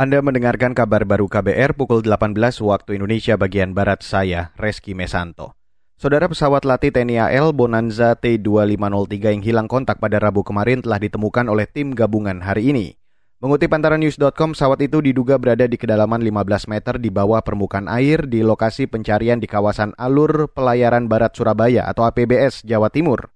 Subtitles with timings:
[0.00, 2.32] Anda mendengarkan kabar baru KBR pukul 18
[2.64, 5.52] waktu Indonesia bagian Barat saya, Reski Mesanto.
[6.00, 11.52] Saudara pesawat latih TNI AL Bonanza T2503 yang hilang kontak pada Rabu kemarin telah ditemukan
[11.52, 12.96] oleh tim gabungan hari ini.
[13.44, 18.24] Mengutip antara news.com, pesawat itu diduga berada di kedalaman 15 meter di bawah permukaan air
[18.24, 23.28] di lokasi pencarian di kawasan Alur Pelayaran Barat Surabaya atau APBS, Jawa Timur.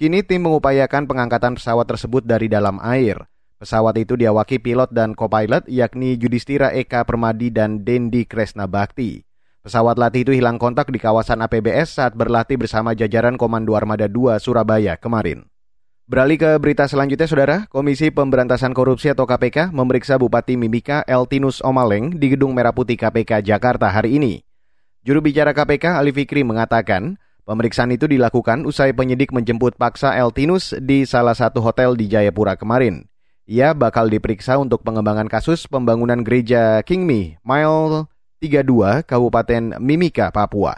[0.00, 3.28] Kini tim mengupayakan pengangkatan pesawat tersebut dari dalam air.
[3.58, 9.26] Pesawat itu diawaki pilot dan co-pilot yakni Judistira Eka Permadi dan Dendi Kresna Bakti.
[9.66, 14.38] Pesawat latih itu hilang kontak di kawasan APBS saat berlatih bersama jajaran Komando Armada 2
[14.38, 15.42] Surabaya kemarin.
[16.06, 17.56] Beralih ke berita selanjutnya, Saudara.
[17.66, 23.42] Komisi Pemberantasan Korupsi atau KPK memeriksa Bupati Mimika Eltinus Omaleng di Gedung Merah Putih KPK
[23.42, 24.46] Jakarta hari ini.
[25.02, 31.02] Juru bicara KPK Ali Fikri mengatakan, pemeriksaan itu dilakukan usai penyidik menjemput paksa Eltinus di
[31.10, 33.07] salah satu hotel di Jayapura kemarin.
[33.48, 38.04] Ia bakal diperiksa untuk pengembangan kasus pembangunan gereja Kingmi, Mile
[38.44, 40.76] 32, Kabupaten Mimika, Papua.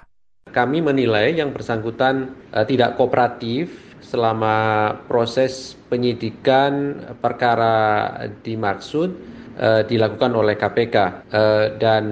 [0.55, 8.07] Kami menilai yang bersangkutan uh, tidak kooperatif selama proses penyidikan perkara
[8.47, 9.19] dimaksud
[9.59, 12.05] uh, dilakukan oleh KPK uh, eh, dan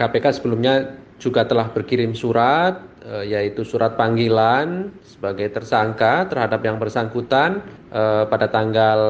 [0.00, 7.60] KPK sebelumnya juga telah berkirim surat yaitu surat panggilan sebagai tersangka terhadap yang bersangkutan
[7.92, 9.00] eh, pada tanggal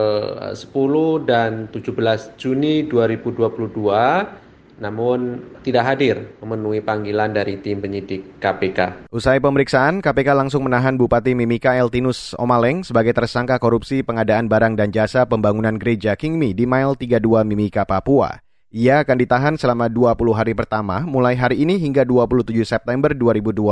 [0.51, 9.07] 10 eh, dan 17 Juni 2022 namun tidak hadir memenuhi panggilan dari tim penyidik KPK.
[9.15, 14.91] Usai pemeriksaan, KPK langsung menahan Bupati Mimika Eltinus Omaleng sebagai tersangka korupsi pengadaan barang dan
[14.91, 18.44] jasa pembangunan gereja Kingmi di Mile 32 Mimika, Papua.
[18.75, 23.71] Ia akan ditahan selama 20 hari pertama mulai hari ini hingga 27 September 2022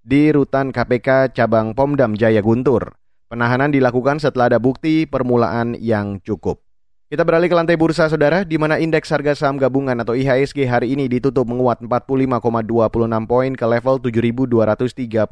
[0.00, 2.96] di rutan KPK Cabang Pomdam Jaya Guntur.
[3.28, 6.64] Penahanan dilakukan setelah ada bukti permulaan yang cukup.
[7.12, 10.96] Kita beralih ke lantai bursa saudara, di mana indeks harga saham gabungan atau IHSG hari
[10.96, 15.28] ini ditutup menguat 45,26 poin ke level 7.232.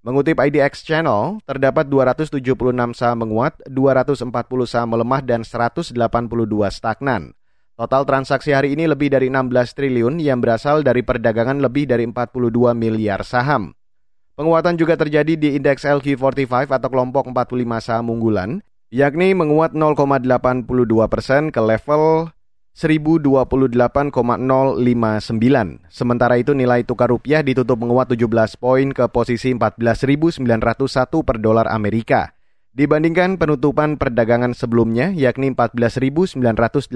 [0.00, 2.40] Mengutip IDX Channel, terdapat 276
[2.96, 4.32] saham menguat, 240
[4.64, 5.92] saham melemah, dan 182
[6.72, 7.36] stagnan.
[7.76, 12.72] Total transaksi hari ini lebih dari 16 triliun yang berasal dari perdagangan lebih dari 42
[12.72, 13.76] miliar saham.
[14.32, 20.64] Penguatan juga terjadi di indeks LQ45 atau kelompok 45 saham unggulan, yakni menguat 0,82
[21.12, 22.32] persen ke level
[22.72, 23.44] 1028,059.
[25.92, 30.40] Sementara itu nilai tukar rupiah ditutup menguat 17 poin ke posisi 14.901
[31.20, 32.35] per dolar Amerika
[32.76, 36.92] dibandingkan penutupan perdagangan sebelumnya yakni 14.918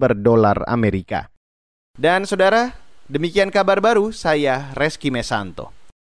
[0.00, 1.28] per dolar Amerika.
[1.92, 2.72] Dan saudara,
[3.12, 5.79] demikian kabar baru saya Reski Mesanto.